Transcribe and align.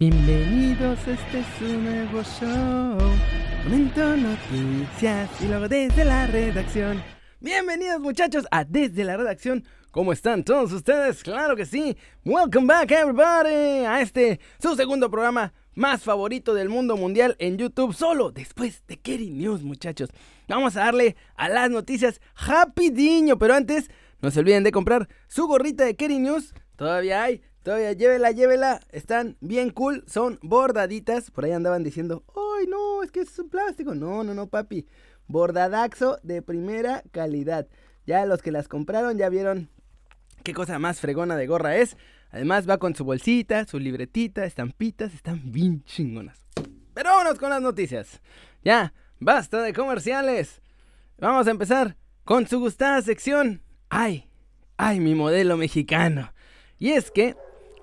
Bienvenidos, 0.00 0.98
este 1.06 1.38
es 1.38 1.60
un 1.62 1.84
nuevo 1.84 2.20
show. 2.24 2.98
Comento 3.62 4.16
noticias 4.16 5.30
y 5.40 5.46
luego 5.46 5.68
desde 5.68 6.04
la 6.04 6.26
redacción. 6.26 7.00
Bienvenidos 7.38 8.00
muchachos 8.00 8.44
a 8.50 8.64
Desde 8.64 9.04
la 9.04 9.16
Redacción. 9.16 9.62
¿Cómo 9.92 10.12
están 10.12 10.42
todos 10.42 10.72
ustedes? 10.72 11.22
Claro 11.22 11.54
que 11.54 11.64
sí. 11.64 11.96
Welcome 12.24 12.66
back 12.66 12.90
everybody 12.90 13.84
a 13.86 14.00
este 14.00 14.40
su 14.60 14.74
segundo 14.74 15.08
programa 15.08 15.54
más 15.74 16.02
favorito 16.02 16.54
del 16.54 16.68
mundo 16.68 16.96
mundial 16.96 17.36
en 17.38 17.56
YouTube, 17.56 17.94
solo 17.94 18.32
después 18.32 18.82
de 18.88 18.96
Kerry 18.96 19.30
News, 19.30 19.62
muchachos. 19.62 20.10
Vamos 20.48 20.76
a 20.76 20.80
darle 20.80 21.14
a 21.36 21.48
las 21.48 21.70
noticias 21.70 22.20
rapidiño, 22.44 23.38
pero 23.38 23.54
antes 23.54 23.88
no 24.20 24.32
se 24.32 24.40
olviden 24.40 24.64
de 24.64 24.72
comprar 24.72 25.08
su 25.28 25.46
gorrita 25.46 25.84
de 25.84 25.94
Kerry 25.94 26.18
News. 26.18 26.52
Todavía 26.74 27.22
hay 27.22 27.42
Todavía 27.64 27.92
llévela, 27.94 28.30
llévela. 28.30 28.80
Están 28.92 29.38
bien 29.40 29.70
cool. 29.70 30.04
Son 30.06 30.38
bordaditas. 30.42 31.30
Por 31.30 31.46
ahí 31.46 31.52
andaban 31.52 31.82
diciendo, 31.82 32.22
¡ay 32.36 32.66
no! 32.66 33.02
Es 33.02 33.10
que 33.10 33.22
es 33.22 33.38
un 33.38 33.48
plástico. 33.48 33.94
No, 33.94 34.22
no, 34.22 34.34
no, 34.34 34.48
papi. 34.48 34.86
Bordadaxo 35.28 36.18
de 36.22 36.42
primera 36.42 37.02
calidad. 37.10 37.66
Ya 38.06 38.26
los 38.26 38.42
que 38.42 38.52
las 38.52 38.68
compraron 38.68 39.16
ya 39.16 39.30
vieron 39.30 39.70
qué 40.44 40.52
cosa 40.52 40.78
más 40.78 41.00
fregona 41.00 41.36
de 41.36 41.46
gorra 41.46 41.76
es. 41.76 41.96
Además 42.30 42.68
va 42.68 42.76
con 42.76 42.94
su 42.94 43.04
bolsita, 43.04 43.64
su 43.64 43.78
libretita, 43.78 44.44
estampitas. 44.44 45.14
Están 45.14 45.40
bien 45.50 45.82
chingonas. 45.84 46.44
Pero 46.92 47.10
vámonos 47.10 47.38
con 47.38 47.48
las 47.48 47.62
noticias. 47.62 48.20
Ya, 48.62 48.92
basta 49.18 49.62
de 49.62 49.72
comerciales. 49.72 50.60
Vamos 51.18 51.46
a 51.46 51.50
empezar 51.50 51.96
con 52.24 52.46
su 52.46 52.60
gustada 52.60 53.00
sección. 53.00 53.62
¡Ay! 53.88 54.28
¡Ay, 54.76 55.00
mi 55.00 55.14
modelo 55.14 55.56
mexicano! 55.56 56.34
Y 56.78 56.90
es 56.90 57.10
que 57.10 57.36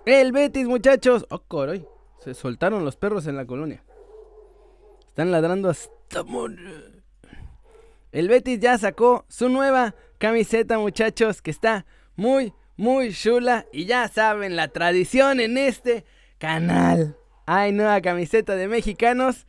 el 0.05 0.31
Betis, 0.31 0.67
muchachos. 0.67 1.25
Oh, 1.29 1.39
coroy. 1.39 1.85
Se 2.19 2.33
soltaron 2.33 2.85
los 2.85 2.95
perros 2.95 3.27
en 3.27 3.35
la 3.35 3.45
colonia. 3.45 3.83
Están 5.07 5.31
ladrando 5.31 5.69
hasta. 5.69 5.91
El 8.11 8.27
Betis 8.27 8.59
ya 8.59 8.77
sacó 8.77 9.25
su 9.27 9.49
nueva 9.49 9.95
camiseta, 10.17 10.77
muchachos, 10.77 11.41
que 11.41 11.51
está 11.51 11.85
muy, 12.15 12.53
muy 12.77 13.13
chula. 13.13 13.65
Y 13.71 13.85
ya 13.85 14.07
saben, 14.07 14.55
la 14.55 14.67
tradición 14.67 15.39
en 15.39 15.57
este 15.57 16.05
canal. 16.37 17.17
Hay 17.45 17.71
nueva 17.71 18.01
camiseta 18.01 18.55
de 18.55 18.67
mexicanos. 18.67 19.47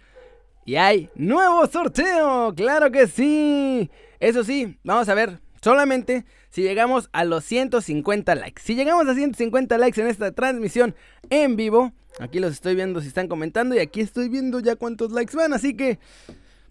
Y 0.65 0.77
hay 0.77 1.11
nuevo 1.15 1.67
sorteo. 1.67 2.55
Claro 2.55 2.91
que 2.91 3.07
sí. 3.09 3.91
Eso 4.21 4.45
sí, 4.45 4.79
vamos 4.85 5.09
a 5.09 5.15
ver. 5.15 5.41
Solamente 5.63 6.25
si 6.51 6.63
llegamos 6.63 7.09
a 7.13 7.25
los 7.25 7.45
150 7.45 8.35
likes. 8.35 8.63
Si 8.63 8.75
llegamos 8.75 9.07
a 9.07 9.15
150 9.15 9.79
likes 9.79 10.01
en 10.01 10.09
esta 10.09 10.33
transmisión 10.33 10.95
en 11.31 11.57
vivo, 11.57 11.93
aquí 12.19 12.41
los 12.41 12.53
estoy 12.53 12.75
viendo 12.75 13.01
si 13.01 13.09
están 13.09 13.29
comentando 13.29 13.75
y 13.77 13.79
aquí 13.79 14.01
estoy 14.01 14.29
viendo 14.29 14.59
ya 14.61 14.75
cuántos 14.75 15.13
likes 15.13 15.37
van, 15.37 15.53
así 15.53 15.77
que 15.77 16.01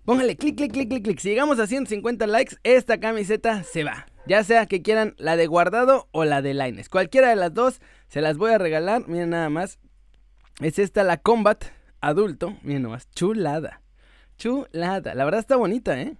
póngale 0.03 0.36
clic, 0.36 0.58
clic, 0.58 0.73
clic, 0.73 0.89
clic, 0.89 1.03
clic. 1.03 1.19
Si 1.19 1.30
llegamos 1.30 1.58
a 1.59 1.67
150 1.67 2.28
likes, 2.28 2.58
esta 2.64 3.00
camiseta 3.00 3.64
se 3.64 3.86
va. 3.86 4.08
Ya 4.28 4.44
sea 4.44 4.66
que 4.66 4.81
quieran 4.81 5.16
la 5.17 5.38
de 5.38 5.47
guardado 5.47 6.09
o 6.12 6.25
la 6.25 6.42
de 6.42 6.53
Lines. 6.53 6.89
Cualquiera 6.89 7.30
de 7.30 7.36
las 7.36 7.53
dos 7.53 7.80
se 8.08 8.22
las 8.22 8.38
voy 8.38 8.52
a 8.52 8.58
regalar. 8.58 9.08
Miren 9.08 9.31
nada 9.31 9.50
más. 9.50 9.80
Es 10.59 10.78
esta 10.80 11.03
la 11.03 11.17
Combat 11.17 11.64
adulto. 12.02 12.58
Miren 12.62 12.84
nomás. 12.84 13.09
Chulada. 13.12 13.81
Chulada. 14.38 15.16
La 15.16 15.25
verdad 15.25 15.39
está 15.39 15.56
bonita, 15.56 16.00
¿eh? 16.00 16.17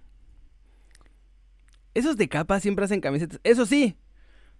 Esos 1.94 2.16
de 2.16 2.28
capa 2.28 2.60
siempre 2.60 2.84
hacen 2.84 3.00
camisetas. 3.00 3.40
Eso 3.44 3.66
sí, 3.66 3.96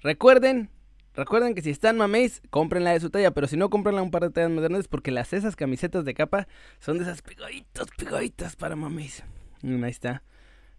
recuerden, 0.00 0.70
recuerden 1.14 1.54
que 1.54 1.62
si 1.62 1.70
están 1.70 1.96
mameis, 1.96 2.42
compren 2.50 2.84
la 2.84 2.92
de 2.92 3.00
su 3.00 3.10
talla, 3.10 3.30
pero 3.30 3.46
si 3.46 3.56
no, 3.56 3.70
comprenla 3.70 4.02
un 4.02 4.10
par 4.10 4.22
de 4.22 4.30
tallas 4.30 4.50
más 4.50 4.88
porque 4.88 5.10
las 5.10 5.32
esas 5.32 5.56
camisetas 5.56 6.04
de 6.04 6.14
capa 6.14 6.46
son 6.78 6.98
de 6.98 7.04
esas 7.04 7.22
pegaditas, 7.22 7.88
pegaditas 7.96 8.56
para 8.56 8.76
mameis. 8.76 9.24
Ahí 9.62 9.90
está, 9.90 10.22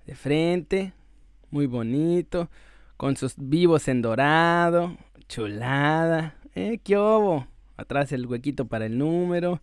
de 0.05 0.15
frente, 0.15 0.93
muy 1.49 1.65
bonito, 1.65 2.49
con 2.97 3.15
sus 3.15 3.35
vivos 3.37 3.87
en 3.87 4.01
dorado, 4.01 4.97
chulada, 5.27 6.35
eh, 6.55 6.79
qué 6.83 6.97
obo. 6.97 7.47
Atrás 7.75 8.11
el 8.11 8.27
huequito 8.27 8.65
para 8.65 8.85
el 8.85 8.97
número. 8.97 9.61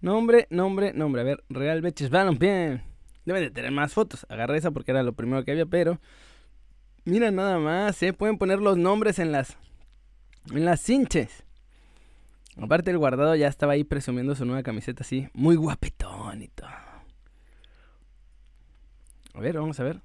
Nombre, 0.00 0.48
nombre, 0.50 0.92
nombre. 0.92 1.22
A 1.22 1.24
ver, 1.24 1.44
Real 1.48 1.80
Beches 1.80 2.10
bien. 2.38 2.82
Deben 3.24 3.42
de 3.42 3.50
tener 3.50 3.70
más 3.70 3.94
fotos. 3.94 4.26
Agarré 4.28 4.58
esa 4.58 4.72
porque 4.72 4.90
era 4.90 5.04
lo 5.04 5.12
primero 5.12 5.44
que 5.44 5.52
había, 5.52 5.66
pero 5.66 6.00
Mira 7.04 7.30
nada 7.30 7.58
más, 7.58 8.02
¿eh? 8.02 8.12
Pueden 8.12 8.38
poner 8.38 8.60
los 8.60 8.76
nombres 8.76 9.18
en 9.18 9.32
las, 9.32 9.56
en 10.50 10.64
las 10.64 10.80
cinches. 10.80 11.44
Aparte 12.56 12.90
el 12.90 12.98
guardado 12.98 13.34
ya 13.34 13.48
estaba 13.48 13.72
ahí 13.72 13.82
presumiendo 13.82 14.34
su 14.34 14.44
nueva 14.44 14.62
camiseta 14.62 15.02
así, 15.02 15.28
muy 15.32 15.56
guapetón 15.56 16.42
y 16.42 16.48
todo. 16.48 16.68
A 19.34 19.40
ver, 19.40 19.56
vamos 19.56 19.80
a 19.80 19.84
ver. 19.84 20.00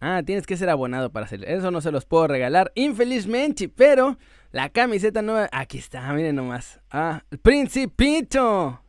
Ah, 0.00 0.22
tienes 0.24 0.46
que 0.46 0.56
ser 0.56 0.70
abonado 0.70 1.10
para 1.10 1.26
hacerlo. 1.26 1.46
Eso 1.46 1.70
no 1.70 1.80
se 1.80 1.90
los 1.90 2.06
puedo 2.06 2.28
regalar, 2.28 2.72
infelizmente. 2.74 3.68
Pero 3.68 4.16
la 4.52 4.68
camiseta 4.70 5.22
nueva. 5.22 5.48
Aquí 5.52 5.78
está, 5.78 6.12
miren 6.12 6.36
nomás. 6.36 6.80
Ah, 6.90 7.22
el 7.30 7.38
Principito. 7.38 8.80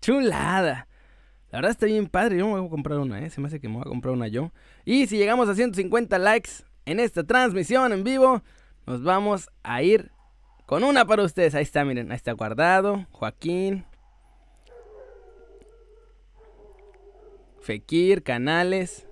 Chulada. 0.00 0.86
La 1.52 1.58
verdad 1.58 1.72
está 1.72 1.84
bien 1.84 2.06
padre. 2.06 2.38
Yo 2.38 2.46
me 2.46 2.58
voy 2.58 2.66
a 2.66 2.70
comprar 2.70 2.98
una, 2.98 3.20
¿eh? 3.20 3.28
Se 3.28 3.40
me 3.40 3.48
hace 3.48 3.60
que 3.60 3.68
me 3.68 3.74
voy 3.74 3.82
a 3.82 3.90
comprar 3.90 4.14
una 4.14 4.26
yo. 4.26 4.50
Y 4.86 5.06
si 5.06 5.18
llegamos 5.18 5.50
a 5.50 5.54
150 5.54 6.18
likes 6.18 6.50
en 6.86 6.98
esta 6.98 7.24
transmisión 7.24 7.92
en 7.92 8.04
vivo, 8.04 8.42
nos 8.86 9.02
vamos 9.02 9.50
a 9.62 9.82
ir 9.82 10.10
con 10.64 10.82
una 10.82 11.04
para 11.04 11.22
ustedes. 11.22 11.54
Ahí 11.54 11.62
está, 11.62 11.84
miren. 11.84 12.10
Ahí 12.10 12.16
está 12.16 12.32
guardado. 12.32 13.06
Joaquín. 13.10 13.84
Fekir, 17.60 18.22
Canales. 18.22 19.06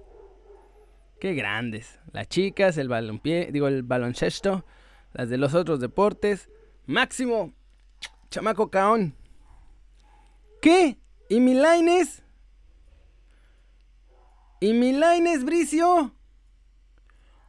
Qué 1.20 1.34
grandes. 1.34 2.00
Las 2.10 2.26
chicas, 2.28 2.78
el 2.78 2.88
balonpié, 2.88 3.50
digo 3.52 3.68
el 3.68 3.82
baloncesto, 3.82 4.64
las 5.12 5.28
de 5.28 5.36
los 5.36 5.52
otros 5.52 5.78
deportes. 5.78 6.48
Máximo, 6.86 7.52
chamaco 8.30 8.70
caón. 8.70 9.14
¿Qué? 10.62 10.96
¿Y 11.28 11.40
Milaines? 11.40 12.24
¿Y 14.62 14.74
Milaines, 14.74 15.46
Bricio? 15.46 16.14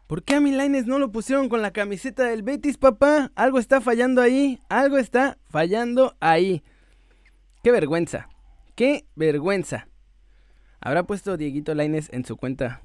¿Por 0.07 0.23
qué 0.23 0.35
a 0.35 0.39
Milaines 0.39 0.88
no 0.88 0.97
lo 0.97 1.11
pusieron 1.11 1.49
con 1.49 1.61
la 1.61 1.72
camiseta 1.72 2.23
del 2.23 2.41
Betis, 2.41 2.77
papá? 2.77 3.33
Algo 3.35 3.59
está 3.59 3.81
fallando 3.81 4.22
ahí. 4.22 4.61
Algo 4.69 4.97
está 4.97 5.38
fallando 5.50 6.16
ahí. 6.21 6.63
Qué 7.63 7.71
vergüenza. 7.71 8.29
Qué 8.75 9.05
vergüenza. 9.16 9.89
¿Habrá 10.79 11.03
puesto 11.03 11.35
Dieguito 11.35 11.75
Laines 11.75 12.07
en 12.13 12.23
su 12.23 12.38
cuenta 12.38 12.81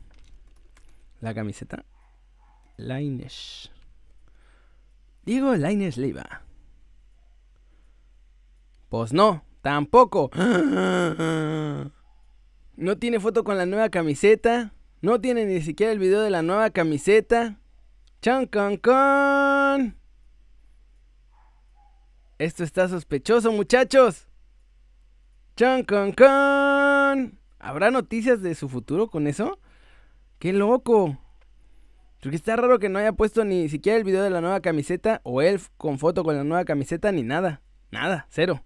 la 1.20 1.32
camiseta? 1.32 1.84
Laines. 2.76 3.70
Diego 5.25 5.54
Laines 5.54 5.97
Leiva. 5.98 6.42
Pues 8.88 9.12
no, 9.12 9.44
tampoco. 9.62 10.31
No 12.76 12.98
tiene 12.98 13.20
foto 13.20 13.42
con 13.42 13.56
la 13.56 13.64
nueva 13.64 13.88
camiseta. 13.88 14.75
No 15.00 15.19
tiene 15.19 15.47
ni 15.47 15.62
siquiera 15.62 15.92
el 15.92 15.98
video 15.98 16.20
de 16.20 16.28
la 16.28 16.42
nueva 16.42 16.69
camiseta. 16.69 17.59
Chan 18.20 18.47
con 18.47 18.76
con. 18.76 19.97
Esto 22.38 22.65
está 22.65 22.86
sospechoso, 22.88 23.50
muchachos. 23.50 24.28
Chan 25.56 25.84
con 25.84 26.12
con. 26.12 27.38
¿Habrá 27.59 27.91
noticias 27.91 28.42
de 28.42 28.54
su 28.54 28.69
futuro 28.69 29.09
con 29.09 29.26
eso? 29.26 29.59
¡Qué 30.38 30.53
loco! 30.53 31.19
Porque 32.20 32.36
está 32.36 32.56
raro 32.56 32.78
que 32.78 32.91
no 32.91 32.98
haya 32.98 33.12
puesto 33.12 33.44
ni 33.44 33.70
siquiera 33.70 33.97
el 33.97 34.04
video 34.04 34.22
de 34.22 34.31
la 34.31 34.42
nueva 34.42 34.60
camiseta 34.60 35.22
o 35.22 35.41
él 35.41 35.60
con 35.78 35.98
foto 35.98 36.25
con 36.25 36.36
la 36.36 36.44
nueva 36.44 36.66
camiseta 36.66 37.10
ni 37.10 37.22
nada. 37.22 37.62
Nada, 37.91 38.26
cero. 38.28 38.62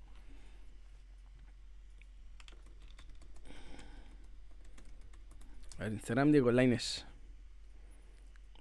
Instagram 5.88 6.32
Diego 6.32 6.52
Laines. 6.52 7.06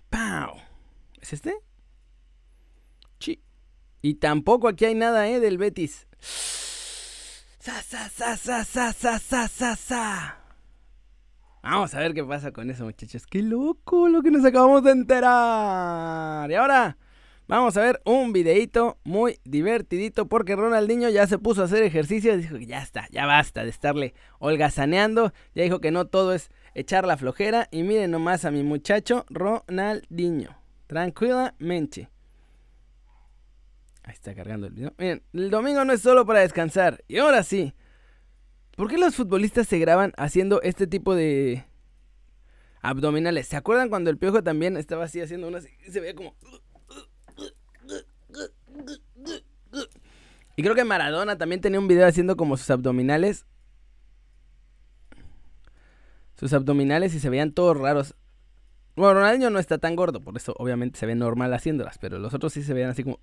¡Pau! 0.10 0.56
¿Es 1.22 1.34
este? 1.34 1.56
Sí. 3.20 3.42
Y 4.02 4.16
tampoco 4.16 4.68
aquí 4.68 4.86
hay 4.86 4.96
nada, 4.96 5.28
¿eh? 5.28 5.40
Del 5.40 5.58
Betis. 5.58 6.08
¡Sa, 7.60 7.82
sa, 7.82 8.10
sa, 8.10 8.38
sa, 8.38 8.64
sa, 8.64 8.94
sa, 8.94 9.20
sa, 9.20 9.48
sa, 9.48 9.76
sa! 9.76 10.40
Vamos 11.62 11.94
a 11.94 12.00
ver 12.00 12.14
qué 12.14 12.24
pasa 12.24 12.52
con 12.52 12.70
eso, 12.70 12.86
muchachos. 12.86 13.28
¡Qué 13.28 13.44
loco 13.44 14.08
lo 14.08 14.24
que 14.24 14.32
nos 14.32 14.46
acabamos 14.46 14.82
de 14.84 14.92
enterar! 14.92 16.50
Y 16.50 16.56
ahora 16.56 16.98
vamos 17.48 17.76
a 17.76 17.82
ver 17.82 18.02
un 18.06 18.32
videito 18.32 18.98
muy 19.04 19.40
divertidito 19.44 20.28
porque 20.28 20.56
Ronaldinho 20.56 21.10
ya 21.10 21.28
se 21.28 21.38
puso 21.38 21.62
a 21.62 21.66
hacer 21.66 21.84
ejercicio 21.84 22.38
dijo 22.38 22.58
que 22.58 22.68
ya 22.68 22.82
está, 22.82 23.08
ya 23.12 23.26
basta 23.26 23.64
de 23.64 23.70
estarle 23.70 24.14
holgazaneando. 24.40 25.34
Ya 25.54 25.64
dijo 25.64 25.82
que 25.82 25.92
no 25.92 26.08
todo 26.08 26.34
es 26.34 26.50
echar 26.74 27.06
la 27.06 27.18
flojera. 27.18 27.68
Y 27.72 27.84
miren 27.84 28.12
nomás 28.12 28.46
a 28.46 28.52
mi 28.52 28.64
muchacho 28.64 29.26
Ronaldinho. 29.30 30.56
Tranquilamente. 30.88 32.10
Ahí 34.04 34.14
está 34.14 34.34
cargando 34.34 34.68
el 34.68 34.74
video. 34.74 34.94
Miren, 34.98 35.24
el 35.34 35.50
domingo 35.50 35.86
no 35.86 35.94
es 35.94 36.02
solo 36.02 36.26
para 36.26 36.40
descansar. 36.40 37.04
Y 37.08 37.20
ahora 37.20 37.44
sí. 37.44 37.74
¿Por 38.76 38.90
qué 38.90 38.98
los 38.98 39.16
futbolistas 39.16 39.68
se 39.68 39.78
graban 39.78 40.14
haciendo 40.18 40.62
este 40.62 40.88
tipo 40.88 41.14
de 41.14 41.66
abdominales? 42.82 43.48
¿Se 43.48 43.58
acuerdan 43.58 43.90
cuando 43.90 44.10
el 44.10 44.18
piojo 44.18 44.42
también 44.42 44.78
estaba 44.78 45.04
así 45.04 45.20
haciendo 45.22 45.48
unas... 45.48 45.68
Se 45.90 46.00
veía 46.00 46.16
como... 46.16 46.36
Y 50.56 50.64
creo 50.64 50.76
que 50.76 50.84
Maradona 50.84 51.38
también 51.38 51.62
tenía 51.62 51.80
un 51.80 51.88
video 51.88 52.08
haciendo 52.08 52.36
como 52.36 52.58
sus 52.58 52.70
abdominales. 52.70 53.46
Sus 56.40 56.54
abdominales 56.54 57.14
y 57.16 57.20
se 57.20 57.30
veían 57.30 57.52
todos 57.52 57.78
raros. 57.78 58.16
Bueno, 58.96 59.16
Ronaldinho 59.16 59.50
no 59.50 59.60
está 59.60 59.78
tan 59.78 59.96
gordo, 59.96 60.22
por 60.22 60.36
eso 60.38 60.54
obviamente 60.58 60.98
se 60.98 61.06
ve 61.06 61.16
normal 61.16 61.54
haciéndolas, 61.54 61.98
pero 61.98 62.18
los 62.20 62.34
otros 62.34 62.54
sí 62.54 62.64
se 62.64 62.74
veían 62.74 62.92
así 62.92 63.04
como... 63.04 63.20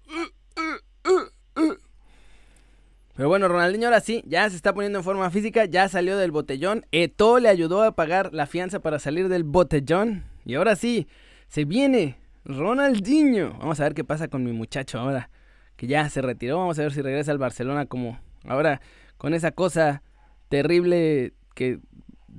Pero 3.14 3.30
bueno, 3.30 3.48
Ronaldinho 3.48 3.86
ahora 3.86 4.00
sí, 4.00 4.22
ya 4.26 4.48
se 4.50 4.56
está 4.56 4.74
poniendo 4.74 4.98
en 4.98 5.04
forma 5.04 5.30
física, 5.30 5.64
ya 5.64 5.88
salió 5.88 6.18
del 6.18 6.30
botellón. 6.30 6.84
Eto 6.92 7.38
le 7.38 7.48
ayudó 7.48 7.82
a 7.82 7.92
pagar 7.92 8.34
la 8.34 8.46
fianza 8.46 8.80
para 8.80 8.98
salir 8.98 9.30
del 9.30 9.42
botellón. 9.44 10.24
Y 10.44 10.54
ahora 10.54 10.76
sí, 10.76 11.08
se 11.48 11.64
viene 11.64 12.18
Ronaldinho. 12.44 13.54
Vamos 13.58 13.80
a 13.80 13.84
ver 13.84 13.94
qué 13.94 14.04
pasa 14.04 14.28
con 14.28 14.44
mi 14.44 14.52
muchacho 14.52 14.98
ahora 14.98 15.30
que 15.76 15.86
ya 15.86 16.10
se 16.10 16.20
retiró. 16.20 16.58
Vamos 16.58 16.78
a 16.78 16.82
ver 16.82 16.92
si 16.92 17.00
regresa 17.00 17.32
al 17.32 17.38
Barcelona 17.38 17.86
como 17.86 18.20
ahora 18.44 18.82
con 19.16 19.32
esa 19.32 19.52
cosa 19.52 20.02
terrible 20.50 21.32
que 21.54 21.80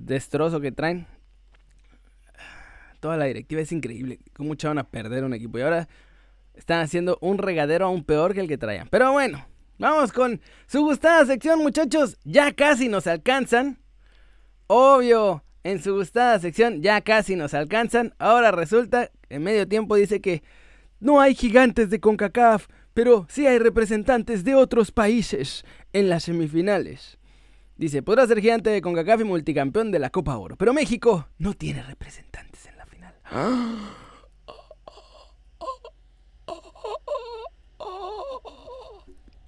destrozo 0.05 0.59
que 0.61 0.71
traen. 0.71 1.07
Toda 2.99 3.17
la 3.17 3.25
directiva 3.25 3.61
es 3.61 3.71
increíble. 3.71 4.19
Mucho 4.38 4.67
van 4.67 4.79
a 4.79 4.89
perder 4.89 5.23
un 5.23 5.33
equipo. 5.33 5.59
Y 5.59 5.61
ahora 5.61 5.88
están 6.55 6.81
haciendo 6.81 7.17
un 7.21 7.38
regadero 7.38 7.85
aún 7.85 8.03
peor 8.03 8.33
que 8.33 8.41
el 8.41 8.47
que 8.47 8.57
traían. 8.57 8.88
Pero 8.89 9.11
bueno, 9.11 9.45
vamos 9.77 10.11
con 10.11 10.41
su 10.67 10.81
gustada 10.81 11.25
sección, 11.25 11.59
muchachos. 11.59 12.17
Ya 12.23 12.51
casi 12.53 12.89
nos 12.89 13.05
alcanzan. 13.07 13.79
Obvio, 14.67 15.44
en 15.63 15.81
su 15.81 15.94
gustada 15.95 16.39
sección 16.39 16.81
ya 16.81 17.01
casi 17.01 17.35
nos 17.35 17.53
alcanzan. 17.53 18.13
Ahora 18.17 18.51
resulta, 18.51 19.11
en 19.29 19.43
medio 19.43 19.67
tiempo 19.67 19.95
dice 19.95 20.21
que 20.21 20.41
no 21.00 21.21
hay 21.21 21.35
gigantes 21.35 21.89
de 21.89 22.00
CONCACAF 22.00 22.67
pero 22.97 23.27
sí 23.29 23.45
hay 23.45 23.59
representantes 23.59 24.43
de 24.43 24.55
otros 24.55 24.89
países 24.89 25.63
en 25.93 26.09
las 26.09 26.23
semifinales. 26.23 27.16
Dice, 27.77 28.01
podrá 28.01 28.25
ser 28.25 28.41
gigante 28.41 28.71
de 28.71 28.81
CONCACAF 28.81 29.21
y 29.21 29.24
multicampeón 29.24 29.91
de 29.91 30.00
la 30.00 30.09
Copa 30.09 30.35
Oro, 30.38 30.56
pero 30.56 30.74
México 30.74 31.27
no 31.38 31.53
tiene 31.53 31.83
representantes 31.83 32.65
en 32.65 32.77
la 32.77 32.85
final. 32.88 33.13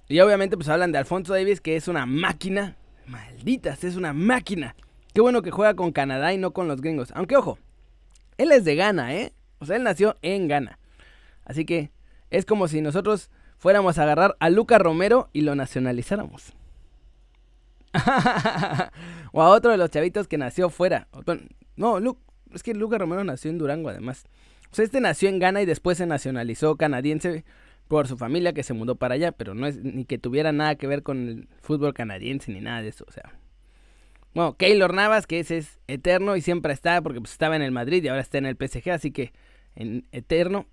Y 0.08 0.20
obviamente 0.20 0.56
pues 0.56 0.68
hablan 0.68 0.92
de 0.92 0.98
Alfonso 0.98 1.32
Davis, 1.32 1.60
que 1.60 1.74
es 1.74 1.88
una 1.88 2.06
máquina. 2.06 2.76
Malditas, 3.06 3.82
es 3.82 3.96
una 3.96 4.12
máquina. 4.12 4.76
Qué 5.12 5.20
bueno 5.20 5.42
que 5.42 5.50
juega 5.50 5.74
con 5.74 5.90
Canadá 5.90 6.32
y 6.32 6.38
no 6.38 6.52
con 6.52 6.68
los 6.68 6.80
gringos. 6.80 7.12
Aunque 7.16 7.36
ojo, 7.36 7.58
él 8.38 8.52
es 8.52 8.64
de 8.64 8.76
Ghana, 8.76 9.14
¿eh? 9.14 9.32
O 9.58 9.66
sea, 9.66 9.74
él 9.74 9.82
nació 9.82 10.16
en 10.22 10.46
Ghana. 10.46 10.78
Así 11.44 11.64
que 11.64 11.90
es 12.30 12.46
como 12.46 12.68
si 12.68 12.80
nosotros 12.80 13.28
fuéramos 13.58 13.98
a 13.98 14.04
agarrar 14.04 14.36
a 14.38 14.50
Luca 14.50 14.78
Romero 14.78 15.30
y 15.32 15.40
lo 15.40 15.56
nacionalizáramos. 15.56 16.54
o 19.32 19.42
a 19.42 19.48
otro 19.48 19.70
de 19.70 19.76
los 19.76 19.90
chavitos 19.90 20.28
que 20.28 20.38
nació 20.38 20.70
fuera. 20.70 21.08
No, 21.76 21.98
es 22.52 22.62
que 22.62 22.74
Luca 22.74 22.98
Romero 22.98 23.24
nació 23.24 23.50
en 23.50 23.58
Durango 23.58 23.88
además. 23.88 24.24
O 24.72 24.74
sea, 24.74 24.84
este 24.84 25.00
nació 25.00 25.28
en 25.28 25.38
Ghana 25.38 25.62
y 25.62 25.66
después 25.66 25.98
se 25.98 26.06
nacionalizó 26.06 26.76
canadiense 26.76 27.44
por 27.88 28.06
su 28.06 28.16
familia 28.16 28.52
que 28.52 28.62
se 28.62 28.72
mudó 28.72 28.94
para 28.94 29.14
allá, 29.14 29.32
pero 29.32 29.54
no 29.54 29.66
es 29.66 29.78
ni 29.78 30.04
que 30.04 30.18
tuviera 30.18 30.52
nada 30.52 30.76
que 30.76 30.86
ver 30.86 31.02
con 31.02 31.28
el 31.28 31.48
fútbol 31.60 31.92
canadiense 31.92 32.52
ni 32.52 32.60
nada 32.60 32.82
de 32.82 32.88
eso, 32.88 33.04
o 33.08 33.12
sea. 33.12 33.32
Bueno, 34.32 34.56
Keylor 34.56 34.94
Navas, 34.94 35.26
que 35.26 35.40
ese 35.40 35.58
es 35.58 35.80
eterno 35.88 36.36
y 36.36 36.40
siempre 36.40 36.72
está 36.72 37.02
porque 37.02 37.20
pues, 37.20 37.32
estaba 37.32 37.56
en 37.56 37.62
el 37.62 37.72
Madrid 37.72 38.04
y 38.04 38.08
ahora 38.08 38.20
está 38.20 38.38
en 38.38 38.46
el 38.46 38.56
PSG, 38.56 38.90
así 38.90 39.10
que 39.10 39.32
en 39.74 40.06
eterno. 40.12 40.66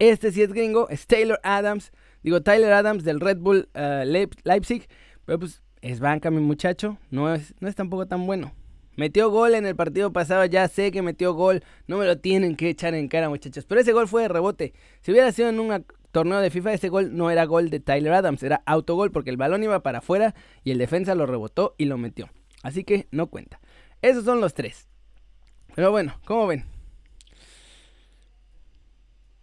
Este 0.00 0.32
sí 0.32 0.42
es 0.42 0.52
gringo, 0.52 0.88
es 0.88 1.06
Taylor 1.06 1.38
Adams. 1.44 1.92
Digo, 2.22 2.42
Tyler 2.42 2.72
Adams 2.72 3.04
del 3.04 3.20
Red 3.20 3.38
Bull 3.38 3.68
uh, 3.74 4.04
Leipzig. 4.44 4.88
Pero 5.24 5.38
pues 5.38 5.62
es 5.86 6.00
banca, 6.00 6.32
mi 6.32 6.40
muchacho. 6.40 6.98
No 7.10 7.32
es, 7.32 7.54
no 7.60 7.68
es 7.68 7.76
tampoco 7.76 8.06
tan 8.06 8.26
bueno. 8.26 8.52
Metió 8.96 9.30
gol 9.30 9.54
en 9.54 9.66
el 9.66 9.76
partido 9.76 10.12
pasado, 10.12 10.44
ya 10.44 10.66
sé 10.66 10.90
que 10.90 11.00
metió 11.00 11.32
gol. 11.34 11.62
No 11.86 11.98
me 11.98 12.06
lo 12.06 12.18
tienen 12.18 12.56
que 12.56 12.68
echar 12.70 12.94
en 12.94 13.06
cara, 13.06 13.28
muchachos. 13.28 13.66
Pero 13.66 13.80
ese 13.80 13.92
gol 13.92 14.08
fue 14.08 14.22
de 14.22 14.28
rebote. 14.28 14.72
Si 15.02 15.12
hubiera 15.12 15.30
sido 15.30 15.48
en 15.48 15.60
un 15.60 15.84
torneo 16.10 16.40
de 16.40 16.50
FIFA, 16.50 16.72
ese 16.72 16.88
gol 16.88 17.16
no 17.16 17.30
era 17.30 17.44
gol 17.44 17.70
de 17.70 17.78
Tyler 17.78 18.14
Adams, 18.14 18.42
era 18.42 18.62
autogol 18.66 19.12
porque 19.12 19.30
el 19.30 19.36
balón 19.36 19.62
iba 19.62 19.82
para 19.82 19.98
afuera 19.98 20.34
y 20.64 20.72
el 20.72 20.78
defensa 20.78 21.14
lo 21.14 21.26
rebotó 21.26 21.76
y 21.78 21.84
lo 21.84 21.98
metió. 21.98 22.30
Así 22.64 22.82
que 22.82 23.06
no 23.12 23.28
cuenta. 23.28 23.60
Esos 24.02 24.24
son 24.24 24.40
los 24.40 24.54
tres. 24.54 24.88
Pero 25.76 25.92
bueno, 25.92 26.18
¿cómo 26.24 26.48
ven? 26.48 26.64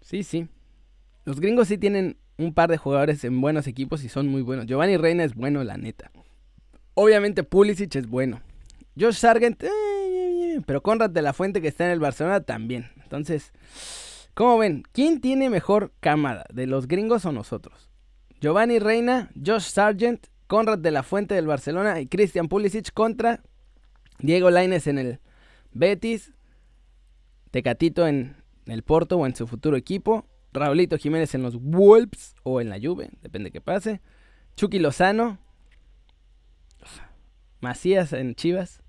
Sí, 0.01 0.23
sí. 0.23 0.49
Los 1.23 1.39
gringos 1.39 1.69
sí 1.69 1.77
tienen 1.77 2.17
un 2.37 2.53
par 2.53 2.69
de 2.69 2.77
jugadores 2.77 3.23
en 3.23 3.39
buenos 3.39 3.67
equipos 3.67 4.03
y 4.03 4.09
son 4.09 4.27
muy 4.27 4.41
buenos. 4.41 4.65
Giovanni 4.65 4.97
Reina 4.97 5.23
es 5.23 5.35
bueno, 5.35 5.63
la 5.63 5.77
neta. 5.77 6.11
Obviamente 6.95 7.43
Pulisic 7.43 7.95
es 7.95 8.07
bueno. 8.07 8.41
Josh 8.99 9.15
Sargent, 9.15 9.63
eh, 9.63 10.61
pero 10.65 10.83
Conrad 10.83 11.09
de 11.09 11.21
la 11.21 11.33
Fuente 11.33 11.61
que 11.61 11.67
está 11.67 11.85
en 11.85 11.91
el 11.91 11.99
Barcelona 11.99 12.41
también. 12.41 12.91
Entonces, 13.01 13.51
¿cómo 14.33 14.59
ven? 14.59 14.83
¿Quién 14.91 15.19
tiene 15.19 15.49
mejor 15.49 15.91
cámara? 15.99 16.45
¿De 16.53 16.67
los 16.67 16.87
gringos 16.87 17.25
o 17.25 17.31
nosotros? 17.31 17.89
Giovanni 18.39 18.77
Reina, 18.77 19.31
Josh 19.43 19.63
Sargent, 19.63 20.27
Conrad 20.47 20.77
de 20.77 20.91
la 20.91 21.01
Fuente 21.01 21.33
del 21.33 21.47
Barcelona 21.47 21.99
y 21.99 22.07
Christian 22.07 22.47
Pulisic 22.47 22.93
contra 22.93 23.41
Diego 24.19 24.51
Laines 24.51 24.85
en 24.85 24.99
el 24.99 25.19
Betis, 25.71 26.33
Tecatito 27.49 28.07
en 28.07 28.35
el 28.67 28.83
Porto 28.83 29.17
o 29.17 29.25
en 29.25 29.35
su 29.35 29.47
futuro 29.47 29.77
equipo. 29.77 30.27
Raulito 30.51 30.97
Jiménez 30.97 31.33
en 31.33 31.41
los 31.41 31.59
Wolves 31.59 32.35
o 32.43 32.61
en 32.61 32.69
la 32.69 32.79
Juve, 32.79 33.09
depende 33.23 33.49
que 33.49 33.61
pase. 33.61 34.01
Chucky 34.55 34.77
Lozano. 34.77 35.39
Macías 37.63 38.11
en 38.11 38.35
Chivas. 38.35 38.81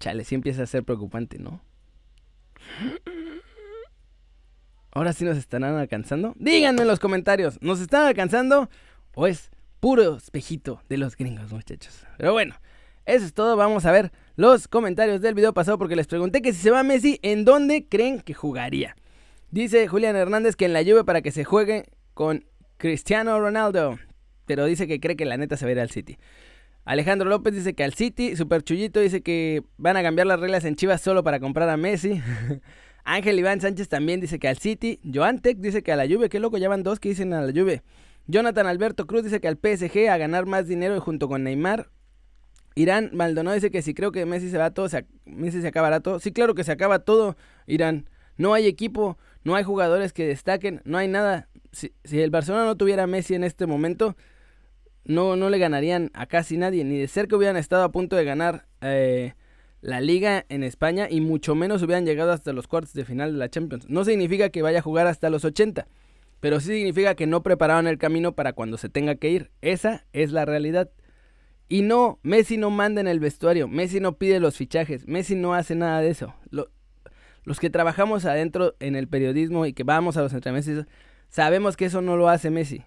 Chale, 0.00 0.24
sí 0.24 0.34
empieza 0.34 0.64
a 0.64 0.66
ser 0.66 0.82
preocupante, 0.82 1.38
¿no? 1.38 1.62
Ahora 4.90 5.12
sí 5.12 5.24
nos 5.24 5.36
estarán 5.36 5.76
alcanzando. 5.76 6.34
Díganme 6.36 6.82
en 6.82 6.88
los 6.88 6.98
comentarios, 6.98 7.62
¿nos 7.62 7.80
están 7.80 8.04
alcanzando 8.06 8.68
o 9.14 9.28
es 9.28 9.50
puro 9.78 10.16
espejito 10.16 10.82
de 10.88 10.98
los 10.98 11.16
gringos, 11.16 11.52
muchachos? 11.52 12.04
Pero 12.18 12.32
bueno, 12.32 12.56
eso 13.06 13.24
es 13.24 13.32
todo. 13.32 13.56
Vamos 13.56 13.86
a 13.86 13.92
ver 13.92 14.10
los 14.34 14.66
comentarios 14.66 15.20
del 15.20 15.34
video 15.34 15.54
pasado 15.54 15.78
porque 15.78 15.94
les 15.94 16.08
pregunté 16.08 16.42
que 16.42 16.52
si 16.52 16.60
se 16.60 16.72
va 16.72 16.82
Messi, 16.82 17.20
¿en 17.22 17.44
dónde 17.44 17.86
creen 17.88 18.20
que 18.20 18.34
jugaría? 18.34 18.96
Dice 19.52 19.86
Julián 19.86 20.16
Hernández 20.16 20.56
que 20.56 20.64
en 20.64 20.72
la 20.72 20.82
lluvia 20.82 21.04
para 21.04 21.22
que 21.22 21.30
se 21.30 21.44
juegue 21.44 21.86
con 22.12 22.44
Cristiano 22.76 23.38
Ronaldo. 23.38 23.98
Pero 24.50 24.64
dice 24.64 24.88
que 24.88 24.98
cree 24.98 25.14
que 25.14 25.24
la 25.26 25.36
neta 25.36 25.56
se 25.56 25.64
va 25.64 25.68
a 25.68 25.72
ir 25.72 25.78
al 25.78 25.90
City. 25.90 26.18
Alejandro 26.84 27.30
López 27.30 27.54
dice 27.54 27.74
que 27.74 27.84
al 27.84 27.94
City. 27.94 28.34
Super 28.34 28.64
Chullito 28.64 28.98
dice 28.98 29.22
que 29.22 29.62
van 29.76 29.96
a 29.96 30.02
cambiar 30.02 30.26
las 30.26 30.40
reglas 30.40 30.64
en 30.64 30.74
Chivas 30.74 31.00
solo 31.00 31.22
para 31.22 31.38
comprar 31.38 31.68
a 31.68 31.76
Messi. 31.76 32.20
Ángel 33.04 33.38
Iván 33.38 33.60
Sánchez 33.60 33.88
también 33.88 34.20
dice 34.20 34.40
que 34.40 34.48
al 34.48 34.58
City. 34.58 34.98
Joan 35.04 35.38
Tech 35.38 35.58
dice 35.58 35.84
que 35.84 35.92
a 35.92 35.96
la 35.96 36.04
lluvia. 36.04 36.28
Qué 36.28 36.40
loco, 36.40 36.58
ya 36.58 36.68
van 36.68 36.82
dos 36.82 36.98
que 36.98 37.10
dicen 37.10 37.32
a 37.32 37.42
la 37.42 37.52
lluvia. 37.52 37.84
Jonathan 38.26 38.66
Alberto 38.66 39.06
Cruz 39.06 39.22
dice 39.22 39.40
que 39.40 39.46
al 39.46 39.56
PSG 39.56 40.08
a 40.08 40.16
ganar 40.16 40.46
más 40.46 40.66
dinero 40.66 41.00
junto 41.00 41.28
con 41.28 41.44
Neymar. 41.44 41.90
Irán 42.74 43.10
Maldonado 43.12 43.54
dice 43.54 43.70
que 43.70 43.82
si 43.82 43.94
creo 43.94 44.10
que 44.10 44.26
Messi 44.26 44.50
se 44.50 44.58
va 44.58 44.72
todo, 44.72 44.88
Messi 45.26 45.60
se 45.60 45.68
acabará 45.68 46.00
todo. 46.00 46.18
Sí, 46.18 46.32
claro 46.32 46.56
que 46.56 46.64
se 46.64 46.72
acaba 46.72 46.98
todo, 46.98 47.36
Irán. 47.68 48.10
No 48.36 48.52
hay 48.52 48.66
equipo, 48.66 49.16
no 49.44 49.54
hay 49.54 49.62
jugadores 49.62 50.12
que 50.12 50.26
destaquen, 50.26 50.80
no 50.84 50.98
hay 50.98 51.06
nada. 51.06 51.48
Si, 51.72 51.92
el 52.10 52.30
Barcelona 52.30 52.64
no 52.64 52.76
tuviera 52.76 53.06
Messi 53.06 53.34
en 53.34 53.44
este 53.44 53.66
momento, 53.66 54.16
no, 55.04 55.36
no 55.36 55.50
le 55.50 55.58
ganarían 55.58 56.10
a 56.14 56.26
casi 56.26 56.56
nadie, 56.56 56.84
ni 56.84 56.98
de 56.98 57.08
cerca 57.08 57.36
hubieran 57.36 57.56
estado 57.56 57.84
a 57.84 57.92
punto 57.92 58.16
de 58.16 58.24
ganar 58.24 58.66
eh, 58.80 59.34
la 59.80 60.00
liga 60.00 60.44
en 60.48 60.62
España 60.62 61.08
y 61.10 61.20
mucho 61.20 61.54
menos 61.54 61.82
hubieran 61.82 62.04
llegado 62.04 62.32
hasta 62.32 62.52
los 62.52 62.66
cuartos 62.66 62.92
de 62.92 63.04
final 63.04 63.32
de 63.32 63.38
la 63.38 63.48
Champions. 63.48 63.88
No 63.88 64.04
significa 64.04 64.50
que 64.50 64.62
vaya 64.62 64.80
a 64.80 64.82
jugar 64.82 65.06
hasta 65.06 65.30
los 65.30 65.44
80, 65.44 65.86
pero 66.40 66.60
sí 66.60 66.74
significa 66.74 67.14
que 67.14 67.26
no 67.26 67.42
prepararon 67.42 67.86
el 67.86 67.98
camino 67.98 68.32
para 68.32 68.52
cuando 68.52 68.78
se 68.78 68.88
tenga 68.88 69.14
que 69.14 69.30
ir. 69.30 69.50
Esa 69.62 70.04
es 70.12 70.32
la 70.32 70.44
realidad. 70.44 70.90
Y 71.68 71.82
no, 71.82 72.18
Messi 72.22 72.56
no 72.56 72.70
manda 72.70 73.00
en 73.00 73.06
el 73.06 73.20
vestuario, 73.20 73.68
Messi 73.68 74.00
no 74.00 74.18
pide 74.18 74.40
los 74.40 74.56
fichajes, 74.56 75.06
Messi 75.06 75.36
no 75.36 75.54
hace 75.54 75.76
nada 75.76 76.00
de 76.00 76.10
eso. 76.10 76.34
los 77.44 77.60
que 77.60 77.70
trabajamos 77.70 78.24
adentro 78.24 78.74
en 78.80 78.96
el 78.96 79.08
periodismo 79.08 79.64
y 79.66 79.72
que 79.72 79.84
vamos 79.84 80.16
a 80.16 80.22
los 80.22 80.32
entrenamientos, 80.32 80.86
sabemos 81.28 81.76
que 81.76 81.84
eso 81.84 82.02
no 82.02 82.16
lo 82.16 82.28
hace 82.28 82.50
Messi. 82.50 82.82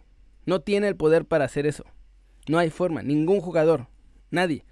No 0.45 0.59
tiene 0.59 0.89
el 0.89 0.97
poder 0.97 1.25
para 1.25 1.45
hacer 1.45 1.65
eso. 1.65 1.85
No 2.47 2.57
hay 2.57 2.69
forma, 2.69 3.01
ningún 3.01 3.41
jugador, 3.41 3.87
nadie. 4.29 4.65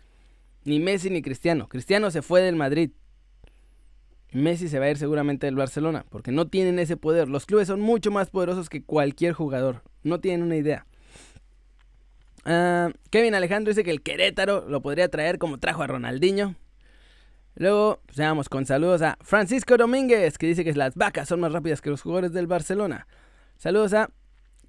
Ni 0.64 0.80
Messi 0.80 1.10
ni 1.10 1.22
Cristiano. 1.22 1.68
Cristiano 1.68 2.12
se 2.12 2.22
fue 2.22 2.42
del 2.42 2.56
Madrid. 2.56 2.92
Messi 4.32 4.70
se 4.70 4.80
va 4.80 4.86
a 4.86 4.92
ir 4.92 4.98
seguramente 4.98 5.48
del 5.48 5.56
Barcelona, 5.56 6.06
porque 6.10 6.32
no 6.32 6.48
tienen 6.48 6.80
ese 6.80 6.98
poder. 6.98 7.28
Los 7.28 7.46
clubes 7.46 7.68
son 7.68 7.82
mucho 7.82 8.12
más 8.12 8.30
poderosos 8.30 8.70
que 8.70 8.84
cualquier 8.84 9.34
jugador. 9.34 9.84
No 10.04 10.20
tienen 10.20 10.44
una 10.44 10.56
idea. 10.56 10.86
Ah, 12.46 12.92
Kevin 13.10 13.36
Alejandro 13.36 13.72
dice 13.72 13.84
que 13.84 13.92
el 13.92 14.02
Querétaro 14.02 14.68
lo 14.68 14.82
podría 14.82 15.10
traer 15.10 15.38
como 15.38 15.60
trajo 15.60 15.84
a 15.84 15.88
Ronaldinho. 15.88 16.56
Luego, 17.56 18.02
pues, 18.16 18.50
con 18.50 18.66
saludos 18.66 19.02
a 19.02 19.18
Francisco 19.22 19.76
Domínguez, 19.76 20.38
que 20.38 20.48
dice 20.48 20.64
que 20.64 20.74
las 20.74 20.96
vacas 20.96 21.28
son 21.28 21.42
más 21.42 21.52
rápidas 21.52 21.82
que 21.82 21.90
los 21.90 22.02
jugadores 22.02 22.32
del 22.32 22.48
Barcelona. 22.48 23.08
Saludos 23.58 23.94
a 23.94 24.10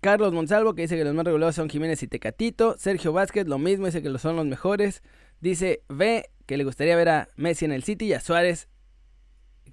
Carlos 0.03 0.33
Monsalvo, 0.33 0.75
que 0.75 0.83
dice 0.83 0.97
que 0.97 1.05
los 1.05 1.15
más 1.15 1.25
regulados 1.25 1.55
son 1.55 1.71
Jiménez 1.71 2.03
y 2.03 2.09
Tecatito. 2.09 2.75
Sergio 2.77 3.13
Vázquez, 3.13 3.47
lo 3.47 3.61
mismo, 3.61 3.87
dice 3.87 4.03
que 4.03 4.19
son 4.19 4.35
los 4.35 4.45
mejores. 4.45 5.01
Dice 5.41 5.85
V, 5.89 6.29
que 6.45 6.57
le 6.57 6.65
gustaría 6.65 6.97
ver 6.97 7.09
a 7.09 7.29
Messi 7.37 7.67
en 7.67 7.71
el 7.71 7.85
City 7.85 8.07
y 8.07 8.13
a 8.13 8.19
Suárez. 8.19 8.69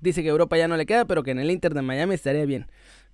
Dice 0.02 0.22
que 0.22 0.30
Europa 0.30 0.56
ya 0.56 0.68
no 0.68 0.78
le 0.78 0.86
queda, 0.86 1.06
pero 1.06 1.24
que 1.24 1.32
en 1.32 1.40
el 1.40 1.50
Inter 1.50 1.74
de 1.74 1.82
Miami 1.82 2.14
estaría 2.14 2.46
bien. 2.46 2.68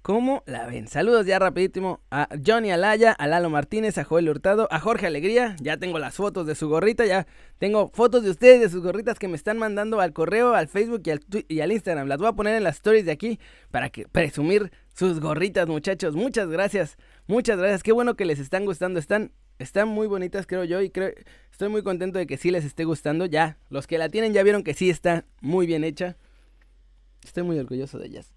¿Cómo 0.06 0.44
la 0.46 0.68
ven? 0.68 0.88
Saludos 0.88 1.26
ya 1.26 1.40
rapidísimo 1.40 2.00
a 2.12 2.30
Johnny 2.46 2.70
Alaya, 2.70 3.12
a 3.12 3.26
Lalo 3.26 3.50
Martínez, 3.50 3.98
a 3.98 4.04
Joel 4.04 4.30
Hurtado, 4.30 4.68
a 4.70 4.80
Jorge 4.80 5.08
Alegría. 5.08 5.56
Ya 5.60 5.78
tengo 5.78 5.98
las 5.98 6.14
fotos 6.14 6.46
de 6.46 6.54
su 6.54 6.70
gorrita, 6.70 7.08
ya 7.08 7.26
tengo 7.58 7.90
fotos 7.92 8.24
de 8.24 8.30
ustedes, 8.30 8.62
de 8.62 8.70
sus 8.70 8.84
gorritas 8.84 9.18
que 9.18 9.28
me 9.28 9.36
están 9.36 9.58
mandando 9.58 10.00
al 10.02 10.14
correo, 10.14 10.54
al 10.54 10.68
Facebook 10.68 11.02
y 11.06 11.10
al, 11.10 11.22
y 11.48 11.60
al 11.62 11.72
Instagram. 11.72 12.08
Las 12.08 12.20
voy 12.20 12.28
a 12.28 12.34
poner 12.34 12.54
en 12.54 12.64
las 12.64 12.76
stories 12.76 13.04
de 13.08 13.14
aquí 13.14 13.40
para 13.72 13.90
que 13.90 14.08
presumir 14.08 14.72
sus 14.94 15.20
gorritas, 15.20 15.68
muchachos. 15.68 16.16
Muchas 16.16 16.50
gracias, 16.50 16.98
muchas 17.26 17.58
gracias. 17.58 17.82
Qué 17.82 17.92
bueno 17.92 18.14
que 18.14 18.26
les 18.26 18.38
están 18.38 18.66
gustando. 18.66 19.00
Están, 19.00 19.32
están 19.58 19.88
muy 19.88 20.06
bonitas, 20.06 20.46
creo 20.46 20.66
yo, 20.66 20.82
y 20.82 20.92
creo, 20.92 21.14
estoy 21.52 21.70
muy 21.70 21.82
contento 21.82 22.20
de 22.20 22.28
que 22.28 22.38
sí 22.38 22.52
les 22.52 22.64
esté 22.64 22.84
gustando. 22.84 23.26
Ya, 23.26 23.58
los 23.72 23.88
que 23.88 23.98
la 23.98 24.10
tienen 24.10 24.34
ya 24.34 24.44
vieron 24.44 24.62
que 24.62 24.76
sí 24.76 24.92
está 24.92 25.26
muy 25.42 25.66
bien 25.66 25.84
hecha. 25.84 26.16
Estoy 27.24 27.42
muy 27.42 27.58
orgulloso 27.58 27.98
de 27.98 28.06
ellas. 28.06 28.35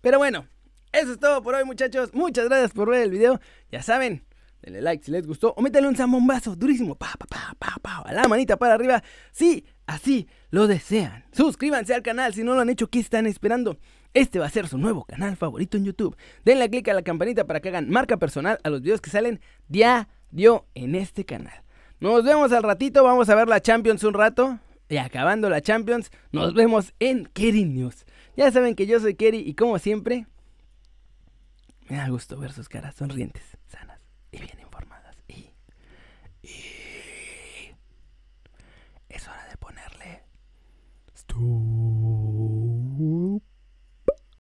Pero 0.00 0.18
bueno, 0.18 0.46
eso 0.92 1.12
es 1.12 1.18
todo 1.18 1.42
por 1.42 1.54
hoy, 1.54 1.64
muchachos. 1.64 2.14
Muchas 2.14 2.46
gracias 2.46 2.72
por 2.72 2.88
ver 2.88 3.02
el 3.02 3.10
video. 3.10 3.40
Ya 3.70 3.82
saben, 3.82 4.24
denle 4.62 4.80
like 4.80 5.04
si 5.04 5.10
les 5.10 5.26
gustó 5.26 5.54
o 5.56 5.62
métanle 5.62 5.88
un 5.88 5.96
zambombazo 5.96 6.54
durísimo. 6.54 6.94
Pa, 6.94 7.12
pa, 7.18 7.26
pa, 7.26 7.54
pa, 7.58 7.76
pa, 7.82 7.98
a 7.98 8.12
la 8.12 8.28
manita 8.28 8.56
para 8.56 8.74
arriba. 8.74 9.02
Sí, 9.32 9.64
así 9.86 10.28
lo 10.50 10.66
desean. 10.66 11.24
Suscríbanse 11.32 11.94
al 11.94 12.02
canal 12.02 12.34
si 12.34 12.44
no 12.44 12.54
lo 12.54 12.60
han 12.60 12.70
hecho. 12.70 12.88
¿Qué 12.88 13.00
están 13.00 13.26
esperando? 13.26 13.78
Este 14.12 14.38
va 14.38 14.46
a 14.46 14.50
ser 14.50 14.68
su 14.68 14.78
nuevo 14.78 15.04
canal 15.04 15.36
favorito 15.36 15.76
en 15.76 15.84
YouTube. 15.84 16.16
Denle 16.44 16.70
click 16.70 16.88
a 16.88 16.94
la 16.94 17.02
campanita 17.02 17.46
para 17.46 17.60
que 17.60 17.70
hagan 17.70 17.90
marca 17.90 18.16
personal 18.16 18.58
a 18.62 18.70
los 18.70 18.80
videos 18.80 19.00
que 19.00 19.10
salen 19.10 19.40
diario 19.68 20.66
en 20.74 20.94
este 20.94 21.24
canal. 21.24 21.64
Nos 21.98 22.22
vemos 22.22 22.52
al 22.52 22.62
ratito. 22.62 23.02
Vamos 23.02 23.28
a 23.28 23.34
ver 23.34 23.48
la 23.48 23.60
Champions 23.60 24.04
un 24.04 24.14
rato. 24.14 24.60
Y 24.94 24.98
acabando 24.98 25.50
la 25.50 25.60
Champions, 25.60 26.12
nos 26.30 26.54
vemos 26.54 26.94
en 27.00 27.26
Kerry 27.26 27.64
News. 27.64 28.06
Ya 28.36 28.52
saben 28.52 28.76
que 28.76 28.86
yo 28.86 29.00
soy 29.00 29.16
Kerry 29.16 29.38
y 29.40 29.54
como 29.54 29.80
siempre, 29.80 30.28
me 31.88 31.96
da 31.96 32.08
gusto 32.10 32.38
ver 32.38 32.52
sus 32.52 32.68
caras 32.68 32.94
sonrientes, 32.94 33.42
sanas 33.66 33.98
y 34.30 34.38
bien 34.38 34.60
informadas. 34.60 35.16
Y, 35.26 35.50
y 36.44 37.74
es 39.08 39.26
hora 39.26 39.44
de 39.50 39.56
ponerle... 39.56 40.22
Stop. 41.16 41.73